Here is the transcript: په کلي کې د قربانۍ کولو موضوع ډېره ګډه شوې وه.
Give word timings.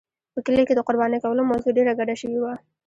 په 0.33 0.39
کلي 0.45 0.63
کې 0.67 0.73
د 0.75 0.81
قربانۍ 0.87 1.17
کولو 1.23 1.49
موضوع 1.51 1.71
ډېره 1.77 1.93
ګډه 1.99 2.15
شوې 2.21 2.39
وه. 2.41 2.53